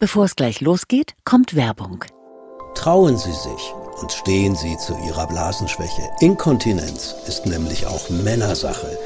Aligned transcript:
Bevor 0.00 0.26
es 0.26 0.36
gleich 0.36 0.60
losgeht, 0.60 1.14
kommt 1.24 1.56
Werbung. 1.56 2.04
Trauen 2.76 3.18
Sie 3.18 3.32
sich 3.32 3.72
und 4.00 4.12
stehen 4.12 4.54
Sie 4.54 4.76
zu 4.76 4.96
Ihrer 5.04 5.26
Blasenschwäche. 5.26 6.02
Inkontinenz 6.20 7.16
ist 7.26 7.46
nämlich 7.46 7.84
auch 7.84 8.08
Männersache. 8.08 8.96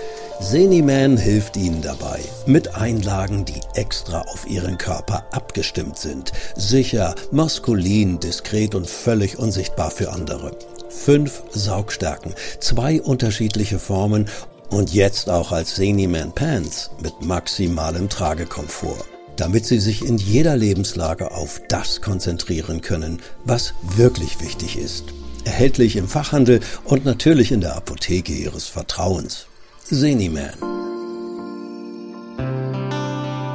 Seniman 0.40 1.16
hilft 1.16 1.56
Ihnen 1.56 1.80
dabei 1.80 2.20
mit 2.44 2.74
Einlagen, 2.74 3.46
die 3.46 3.62
extra 3.72 4.20
auf 4.20 4.46
Ihren 4.46 4.76
Körper 4.76 5.24
abgestimmt 5.30 5.96
sind. 5.96 6.32
Sicher, 6.56 7.14
maskulin, 7.30 8.20
diskret 8.20 8.74
und 8.74 8.86
völlig 8.86 9.38
unsichtbar 9.38 9.90
für 9.90 10.12
andere. 10.12 10.54
Fünf 10.90 11.42
Saugstärken, 11.52 12.34
zwei 12.60 13.00
unterschiedliche 13.00 13.78
Formen 13.78 14.28
und 14.68 14.92
jetzt 14.92 15.30
auch 15.30 15.52
als 15.52 15.74
Seniman 15.74 16.34
Pants 16.34 16.90
mit 17.00 17.22
maximalem 17.22 18.10
Tragekomfort 18.10 19.06
damit 19.36 19.66
sie 19.66 19.78
sich 19.78 20.04
in 20.04 20.18
jeder 20.18 20.56
Lebenslage 20.56 21.32
auf 21.32 21.60
das 21.68 22.00
konzentrieren 22.00 22.80
können, 22.80 23.20
was 23.44 23.74
wirklich 23.96 24.40
wichtig 24.40 24.78
ist. 24.78 25.06
Erhältlich 25.44 25.96
im 25.96 26.08
Fachhandel 26.08 26.60
und 26.84 27.04
natürlich 27.04 27.52
in 27.52 27.60
der 27.60 27.76
Apotheke 27.76 28.32
Ihres 28.32 28.66
Vertrauens. 28.66 29.46
Seniman. 29.84 30.52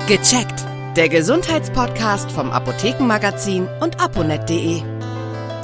Gecheckt. 0.08 0.66
Der 0.96 1.10
Gesundheitspodcast 1.10 2.32
vom 2.32 2.50
Apothekenmagazin 2.50 3.68
und 3.82 4.00
aponet.de. 4.00 4.97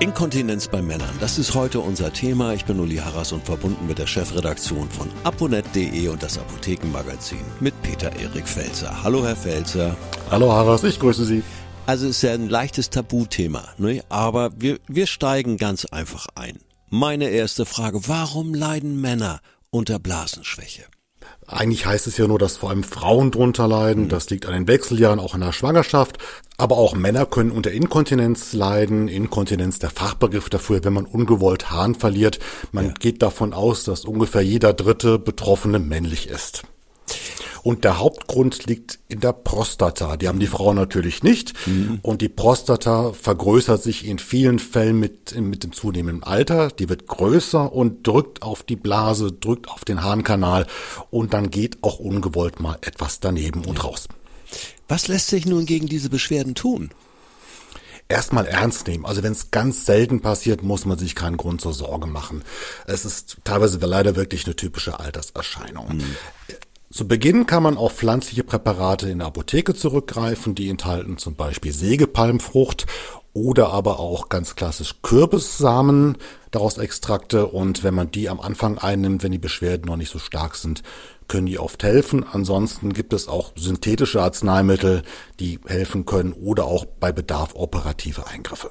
Inkontinenz 0.03 0.67
bei 0.67 0.81
Männern, 0.81 1.15
das 1.21 1.37
ist 1.37 1.55
heute 1.55 1.79
unser 1.79 2.11
Thema. 2.11 2.53
Ich 2.53 2.65
bin 2.65 2.77
Uli 2.77 2.97
Harras 2.97 3.31
und 3.31 3.45
verbunden 3.45 3.87
mit 3.87 3.99
der 3.99 4.05
Chefredaktion 4.05 4.89
von 4.89 5.09
aponet.de 5.23 6.09
und 6.09 6.21
das 6.21 6.37
Apothekenmagazin 6.37 7.39
mit 7.61 7.73
Peter 7.83 8.13
Erik 8.19 8.45
Felzer. 8.45 9.01
Hallo 9.01 9.25
Herr 9.25 9.37
Felzer. 9.37 9.95
Hallo 10.29 10.51
Harras, 10.51 10.83
ich 10.83 10.99
grüße 10.99 11.23
Sie. 11.23 11.41
Also 11.85 12.07
es 12.07 12.17
ist 12.17 12.21
ja 12.23 12.33
ein 12.33 12.49
leichtes 12.49 12.89
Tabuthema, 12.89 13.63
ne? 13.77 14.03
aber 14.09 14.51
wir, 14.57 14.77
wir 14.89 15.07
steigen 15.07 15.55
ganz 15.55 15.85
einfach 15.85 16.27
ein. 16.35 16.59
Meine 16.89 17.29
erste 17.29 17.65
Frage, 17.65 18.05
warum 18.05 18.53
leiden 18.53 18.99
Männer 18.99 19.39
unter 19.69 19.99
Blasenschwäche? 19.99 20.83
Eigentlich 21.47 21.85
heißt 21.85 22.07
es 22.07 22.17
ja 22.17 22.27
nur, 22.27 22.39
dass 22.39 22.57
vor 22.57 22.69
allem 22.69 22.83
Frauen 22.83 23.31
drunter 23.31 23.67
leiden. 23.67 24.09
Das 24.09 24.29
liegt 24.29 24.45
an 24.45 24.53
den 24.53 24.67
Wechseljahren, 24.67 25.19
auch 25.19 25.35
in 25.35 25.41
der 25.41 25.51
Schwangerschaft. 25.51 26.17
Aber 26.57 26.77
auch 26.77 26.95
Männer 26.95 27.25
können 27.25 27.51
unter 27.51 27.71
Inkontinenz 27.71 28.53
leiden. 28.53 29.07
Inkontinenz, 29.07 29.79
der 29.79 29.89
Fachbegriff 29.89 30.49
dafür, 30.49 30.83
wenn 30.83 30.93
man 30.93 31.05
ungewollt 31.05 31.71
Hahn 31.71 31.95
verliert. 31.95 32.39
Man 32.71 32.87
ja. 32.87 32.93
geht 32.99 33.21
davon 33.21 33.53
aus, 33.53 33.83
dass 33.83 34.05
ungefähr 34.05 34.41
jeder 34.41 34.73
dritte 34.73 35.19
Betroffene 35.19 35.79
männlich 35.79 36.29
ist. 36.29 36.63
Und 37.63 37.85
der 37.85 37.97
Hauptgrund 37.97 38.65
liegt 38.65 38.99
in 39.07 39.21
der 39.21 39.31
Prostata. 39.31 40.17
Die 40.17 40.27
haben 40.27 40.39
die 40.39 40.47
Frauen 40.47 40.75
natürlich 40.75 41.23
nicht. 41.23 41.53
Mhm. 41.65 41.99
Und 42.01 42.21
die 42.21 42.29
Prostata 42.29 43.13
vergrößert 43.13 43.81
sich 43.81 44.05
in 44.05 44.19
vielen 44.19 44.59
Fällen 44.59 44.99
mit, 44.99 45.39
mit 45.39 45.63
dem 45.63 45.71
zunehmenden 45.71 46.23
Alter. 46.23 46.67
Die 46.67 46.89
wird 46.89 47.07
größer 47.07 47.71
und 47.71 48.05
drückt 48.05 48.41
auf 48.41 48.63
die 48.63 48.75
Blase, 48.75 49.31
drückt 49.31 49.69
auf 49.69 49.85
den 49.85 50.03
Harnkanal. 50.03 50.67
Und 51.09 51.33
dann 51.33 51.49
geht 51.49 51.81
auch 51.83 51.99
ungewollt 51.99 52.59
mal 52.59 52.77
etwas 52.81 53.21
daneben 53.21 53.63
und 53.63 53.83
raus. 53.83 54.09
Was 54.89 55.07
lässt 55.07 55.29
sich 55.29 55.45
nun 55.45 55.65
gegen 55.65 55.87
diese 55.87 56.09
Beschwerden 56.09 56.55
tun? 56.55 56.91
erstmal 58.09 58.45
ernst 58.45 58.87
nehmen. 58.87 59.05
Also 59.05 59.23
wenn 59.23 59.31
es 59.31 59.51
ganz 59.51 59.85
selten 59.85 60.21
passiert, 60.21 60.61
muss 60.61 60.85
man 60.85 60.97
sich 60.97 61.15
keinen 61.15 61.37
Grund 61.37 61.61
zur 61.61 61.73
Sorge 61.73 62.07
machen. 62.07 62.43
Es 62.85 63.05
ist 63.05 63.37
teilweise 63.43 63.79
leider 63.79 64.15
wirklich 64.15 64.45
eine 64.45 64.55
typische 64.55 64.99
Alterserscheinung. 64.99 65.97
Mhm. 65.97 66.15
Zu 66.93 67.07
Beginn 67.07 67.47
kann 67.47 67.63
man 67.63 67.75
auf 67.75 67.95
pflanzliche 67.95 68.43
Präparate 68.43 69.09
in 69.09 69.17
der 69.17 69.27
Apotheke 69.27 69.73
zurückgreifen, 69.73 70.53
die 70.53 70.69
enthalten 70.69 71.17
zum 71.17 71.33
Beispiel 71.33 71.73
Sägepalmfrucht 71.73 72.85
oder 73.33 73.73
aber 73.73 73.99
auch 73.99 74.29
ganz 74.29 74.53
klassisch 74.53 75.01
Kürbissamen, 75.01 76.19
daraus 76.51 76.77
Extrakte 76.77 77.47
und 77.47 77.83
wenn 77.83 77.95
man 77.95 78.11
die 78.11 78.29
am 78.29 78.39
Anfang 78.39 78.77
einnimmt, 78.77 79.23
wenn 79.23 79.31
die 79.31 79.39
Beschwerden 79.39 79.87
noch 79.87 79.97
nicht 79.97 80.11
so 80.11 80.19
stark 80.19 80.55
sind, 80.55 80.83
können 81.27 81.47
die 81.47 81.57
oft 81.57 81.81
helfen. 81.81 82.23
Ansonsten 82.31 82.93
gibt 82.93 83.13
es 83.13 83.27
auch 83.27 83.53
synthetische 83.55 84.21
Arzneimittel, 84.21 85.01
die 85.39 85.59
helfen 85.65 86.05
können 86.05 86.31
oder 86.31 86.65
auch 86.65 86.85
bei 86.85 87.11
Bedarf 87.11 87.55
operative 87.55 88.27
Eingriffe. 88.27 88.69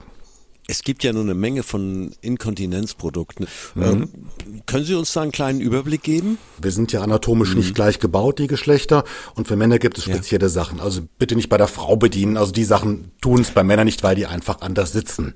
Es 0.68 0.82
gibt 0.82 1.02
ja 1.02 1.12
nur 1.12 1.22
eine 1.22 1.34
Menge 1.34 1.62
von 1.64 2.12
Inkontinenzprodukten. 2.20 3.46
Mhm. 3.74 3.82
Ähm, 3.82 4.08
können 4.66 4.84
Sie 4.84 4.94
uns 4.94 5.12
da 5.12 5.22
einen 5.22 5.32
kleinen 5.32 5.60
Überblick 5.60 6.02
geben? 6.02 6.38
Wir 6.60 6.70
sind 6.70 6.92
ja 6.92 7.02
anatomisch 7.02 7.50
mhm. 7.50 7.58
nicht 7.58 7.74
gleich 7.74 7.98
gebaut, 7.98 8.38
die 8.38 8.46
Geschlechter. 8.46 9.04
Und 9.34 9.48
für 9.48 9.56
Männer 9.56 9.78
gibt 9.78 9.98
es 9.98 10.04
spezielle 10.04 10.46
ja. 10.46 10.50
Sachen. 10.50 10.80
Also 10.80 11.02
bitte 11.18 11.34
nicht 11.34 11.48
bei 11.48 11.58
der 11.58 11.66
Frau 11.66 11.96
bedienen. 11.96 12.36
Also 12.36 12.52
die 12.52 12.64
Sachen 12.64 13.10
tun 13.20 13.40
es 13.40 13.50
bei 13.50 13.64
Männern 13.64 13.86
nicht, 13.86 14.02
weil 14.02 14.14
die 14.14 14.26
einfach 14.26 14.60
anders 14.60 14.92
sitzen. 14.92 15.34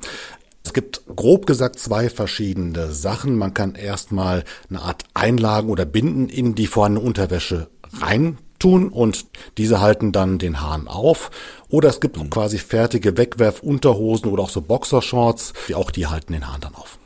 Es 0.64 0.72
gibt 0.72 1.03
grob 1.14 1.47
gesagt 1.47 1.78
zwei 1.78 2.08
verschiedene 2.08 2.93
Sachen. 2.93 3.37
Man 3.37 3.54
kann 3.54 3.75
erstmal 3.75 4.44
eine 4.69 4.82
Art 4.82 5.04
Einlagen 5.14 5.69
oder 5.69 5.84
Binden 5.84 6.28
in 6.28 6.54
die 6.54 6.66
vorhandene 6.66 7.06
Unterwäsche 7.06 7.69
rein 8.00 8.38
tun 8.66 8.88
und 8.88 9.27
diese 9.59 9.81
halten 9.81 10.10
dann 10.10 10.38
den 10.38 10.60
Hahn 10.60 10.88
auf. 10.88 11.31
Oder 11.69 11.88
es 11.88 12.00
gibt 12.00 12.16
mhm. 12.16 12.31
quasi 12.31 12.59
fertige 12.59 13.16
Wegwerfunterhosen 13.16 14.31
oder 14.31 14.43
auch 14.43 14.50
so 14.50 14.60
Boxershorts, 14.60 15.53
die 15.69 15.77
auch 15.77 15.93
die 15.93 16.09
halten 16.09 16.32
den 16.32 16.49
Hahn 16.49 16.60
dann 16.60 16.75
auf. 16.75 16.99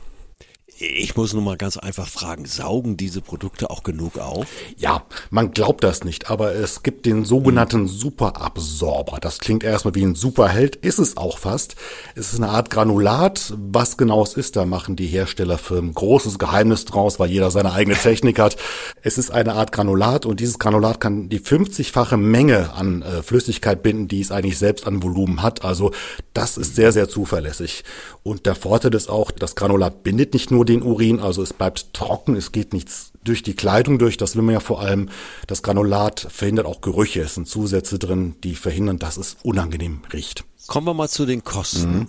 Ich 0.83 1.15
muss 1.15 1.31
nun 1.33 1.43
mal 1.43 1.57
ganz 1.57 1.77
einfach 1.77 2.07
fragen, 2.07 2.47
saugen 2.47 2.97
diese 2.97 3.21
Produkte 3.21 3.69
auch 3.69 3.83
genug 3.83 4.17
auf? 4.17 4.47
Ja, 4.77 5.03
man 5.29 5.51
glaubt 5.51 5.83
das 5.83 6.03
nicht, 6.03 6.31
aber 6.31 6.55
es 6.55 6.81
gibt 6.81 7.05
den 7.05 7.23
sogenannten 7.23 7.87
Superabsorber. 7.87 9.19
Das 9.19 9.37
klingt 9.37 9.63
erstmal 9.63 9.93
wie 9.93 10.03
ein 10.03 10.15
Superheld, 10.15 10.75
ist 10.77 10.97
es 10.97 11.17
auch 11.17 11.37
fast. 11.37 11.75
Es 12.15 12.33
ist 12.33 12.39
eine 12.39 12.49
Art 12.49 12.71
Granulat. 12.71 13.53
Was 13.57 13.95
genau 13.95 14.23
es 14.23 14.33
ist, 14.33 14.55
da 14.55 14.65
machen 14.65 14.95
die 14.95 15.05
Herstellerfirmen 15.05 15.93
großes 15.93 16.39
Geheimnis 16.39 16.85
draus, 16.85 17.19
weil 17.19 17.29
jeder 17.29 17.51
seine 17.51 17.73
eigene 17.73 17.95
Technik 17.95 18.39
hat. 18.39 18.57
Es 19.03 19.19
ist 19.19 19.29
eine 19.29 19.53
Art 19.53 19.71
Granulat 19.71 20.25
und 20.25 20.39
dieses 20.39 20.57
Granulat 20.57 20.99
kann 20.99 21.29
die 21.29 21.41
50-fache 21.41 22.17
Menge 22.17 22.73
an 22.73 23.03
äh, 23.03 23.21
Flüssigkeit 23.21 23.83
binden, 23.83 24.07
die 24.07 24.21
es 24.21 24.31
eigentlich 24.31 24.57
selbst 24.57 24.87
an 24.87 25.03
Volumen 25.03 25.43
hat. 25.43 25.63
Also 25.63 25.91
das 26.33 26.57
ist 26.57 26.75
sehr, 26.75 26.91
sehr 26.91 27.07
zuverlässig. 27.07 27.83
Und 28.23 28.47
der 28.47 28.55
Vorteil 28.55 28.95
ist 28.95 29.09
auch, 29.09 29.29
das 29.29 29.55
Granulat 29.55 30.01
bindet 30.01 30.33
nicht 30.33 30.49
nur 30.49 30.65
den 30.71 30.83
Urin, 30.83 31.19
also 31.19 31.43
es 31.43 31.53
bleibt 31.53 31.93
trocken, 31.93 32.35
es 32.35 32.51
geht 32.51 32.73
nichts 32.73 33.11
durch 33.23 33.43
die 33.43 33.53
Kleidung 33.53 33.99
durch, 33.99 34.17
das 34.17 34.35
will 34.35 34.41
man 34.41 34.53
ja 34.53 34.59
vor 34.59 34.81
allem. 34.81 35.09
Das 35.47 35.61
Granulat 35.61 36.27
verhindert 36.29 36.65
auch 36.65 36.81
Gerüche, 36.81 37.21
es 37.21 37.35
sind 37.35 37.47
Zusätze 37.47 37.99
drin, 37.99 38.35
die 38.43 38.55
verhindern, 38.55 38.97
dass 38.97 39.17
es 39.17 39.37
unangenehm 39.43 40.01
riecht. 40.11 40.43
Kommen 40.67 40.87
wir 40.87 40.93
mal 40.93 41.09
zu 41.09 41.25
den 41.25 41.43
Kosten. 41.43 41.99
Mhm. 41.99 42.07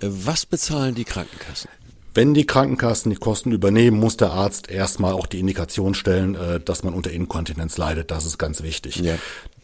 Was 0.00 0.46
bezahlen 0.46 0.94
die 0.94 1.04
Krankenkassen? 1.04 1.70
Wenn 2.14 2.34
die 2.34 2.44
Krankenkassen 2.44 3.10
die 3.10 3.16
Kosten 3.16 3.52
übernehmen, 3.52 3.98
muss 3.98 4.18
der 4.18 4.32
Arzt 4.32 4.68
erstmal 4.70 5.14
auch 5.14 5.26
die 5.26 5.40
Indikation 5.40 5.94
stellen, 5.94 6.34
äh, 6.34 6.60
dass 6.60 6.82
man 6.82 6.92
unter 6.92 7.10
Inkontinenz 7.10 7.78
leidet. 7.78 8.10
Das 8.10 8.26
ist 8.26 8.36
ganz 8.36 8.62
wichtig. 8.62 8.96
Ja. 8.96 9.14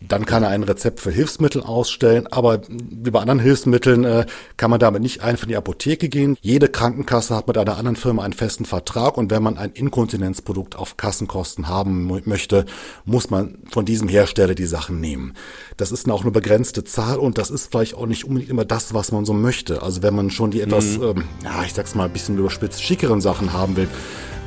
Dann 0.01 0.27
kann 0.27 0.45
er 0.45 0.51
ein 0.51 0.63
Rezept 0.63 1.01
für 1.01 1.11
Hilfsmittel 1.11 1.63
ausstellen, 1.63 2.29
aber 2.29 2.61
wie 2.69 3.11
bei 3.11 3.21
anderen 3.21 3.41
Hilfsmitteln 3.41 4.05
äh, 4.05 4.27
kann 4.57 4.71
man 4.71 4.79
damit 4.79 5.03
nicht 5.03 5.23
einfach 5.23 5.45
in 5.45 5.49
die 5.49 5.57
Apotheke 5.57 6.09
gehen. 6.09 6.37
Jede 6.41 6.69
Krankenkasse 6.69 7.35
hat 7.35 7.49
mit 7.49 7.59
einer 7.59 7.77
anderen 7.77 7.97
Firma 7.97 8.23
einen 8.23 8.33
festen 8.33 8.65
Vertrag 8.65 9.17
und 9.19 9.31
wenn 9.33 9.43
man 9.43 9.59
ein 9.59 9.73
Inkontinenzprodukt 9.73 10.77
auf 10.77 10.97
Kassenkosten 10.97 11.69
haben 11.69 12.07
möchte, 12.25 12.65
muss 13.05 13.31
man 13.31 13.59
von 13.71 13.85
diesem 13.85 14.09
Hersteller 14.09 14.55
die 14.55 14.67
Sachen 14.67 15.01
nehmen. 15.01 15.35
Das 15.77 15.91
ist 15.91 16.09
auch 16.09 16.23
eine 16.23 16.31
begrenzte 16.31 16.85
Zahl 16.85 17.19
und 17.19 17.37
das 17.37 17.51
ist 17.51 17.71
vielleicht 17.71 17.95
auch 17.95 18.07
nicht 18.07 18.25
unbedingt 18.25 18.51
immer 18.51 18.65
das, 18.65 18.95
was 18.95 19.11
man 19.11 19.25
so 19.25 19.33
möchte. 19.33 19.83
Also 19.83 20.03
wenn 20.03 20.15
man 20.15 20.31
schon 20.31 20.53
die 20.53 20.61
etwas, 20.61 20.99
mhm. 20.99 21.03
ähm, 21.03 21.25
ja, 21.43 21.65
ich 21.65 21.75
sag's 21.75 21.95
mal, 21.95 22.05
ein 22.05 22.13
bisschen 22.13 22.39
überspitzt 22.39 22.83
schickeren 22.83 23.21
Sachen 23.21 23.53
haben 23.53 23.77
will, 23.77 23.89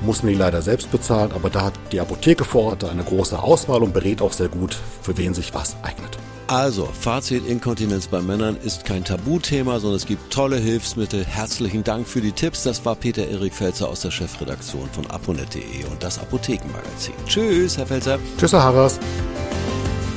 muss 0.01 0.23
man 0.23 0.34
die 0.34 0.38
leider 0.38 0.62
selbst 0.62 0.91
bezahlen, 0.91 1.31
aber 1.34 1.50
da 1.50 1.66
hat 1.66 1.73
die 1.91 2.00
Apotheke 2.00 2.44
vor 2.44 2.66
Ort 2.66 2.84
eine 2.84 3.03
große 3.03 3.41
Auswahl 3.41 3.84
und 3.84 3.94
berät 3.94 4.22
auch 4.22 4.34
sehr 4.34 4.50
gut, 4.50 4.78
für 5.01 5.17
wen 5.17 5.34
sich 5.34 5.53
was 5.53 5.75
eignet. 5.84 6.17
Also, 6.47 6.85
Fazit 6.85 7.47
Inkontinenz 7.47 8.07
bei 8.07 8.19
Männern 8.22 8.57
ist 8.62 8.84
kein 8.84 9.06
Tabuthema, 9.06 9.79
sondern 9.79 9.95
es 9.95 10.06
gibt 10.06 10.33
tolle 10.33 10.57
Hilfsmittel. 10.57 11.24
Herzlichen 11.24 11.86
Dank 11.86 12.06
für 12.06 12.19
die 12.19 12.33
Tipps. 12.33 12.63
Das 12.63 12.83
war 12.83 12.95
Peter 12.95 13.25
Erik 13.25 13.53
Felzer 13.53 13.88
aus 13.88 14.01
der 14.01 14.12
Chefredaktion 14.12 14.89
von 14.92 15.09
aponet.de 15.09 15.86
und 15.89 16.04
das 16.04 16.19
Apothekenmagazin. 16.19 17.13
Tschüss, 17.25 17.77
Herr 17.77 17.88
Felzer. 17.88 18.19
Tschüss, 18.38 18.51
Herr 18.51 18.63
Harras. 18.63 19.00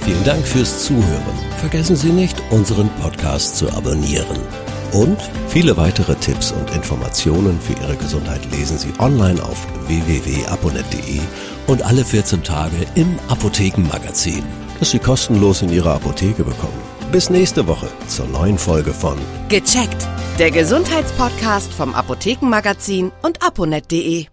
Vielen 0.04 0.24
Dank 0.24 0.44
fürs 0.44 0.84
Zuhören. 0.84 1.38
Vergessen 1.60 1.94
Sie 1.94 2.10
nicht, 2.10 2.36
unseren 2.50 2.90
Podcast 3.00 3.56
zu 3.56 3.70
abonnieren. 3.70 4.63
Und 4.94 5.18
viele 5.48 5.76
weitere 5.76 6.14
Tipps 6.14 6.52
und 6.52 6.70
Informationen 6.70 7.60
für 7.60 7.72
Ihre 7.72 7.96
Gesundheit 7.96 8.40
lesen 8.52 8.78
Sie 8.78 8.92
online 9.00 9.42
auf 9.42 9.66
www.aponet.de 9.88 11.18
und 11.66 11.82
alle 11.82 12.04
14 12.04 12.44
Tage 12.44 12.76
im 12.94 13.18
Apothekenmagazin, 13.28 14.44
das 14.78 14.92
Sie 14.92 15.00
kostenlos 15.00 15.62
in 15.62 15.72
Ihrer 15.72 15.94
Apotheke 15.94 16.44
bekommen. 16.44 16.80
Bis 17.10 17.28
nächste 17.28 17.66
Woche 17.66 17.88
zur 18.06 18.26
neuen 18.28 18.56
Folge 18.56 18.92
von 18.92 19.18
Gecheckt, 19.48 20.06
der 20.38 20.52
Gesundheitspodcast 20.52 21.72
vom 21.72 21.92
Apothekenmagazin 21.92 23.10
und 23.22 23.44
aponet.de. 23.44 24.26